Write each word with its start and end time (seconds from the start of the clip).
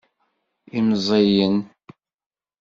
Imẓiyen. 0.77 1.57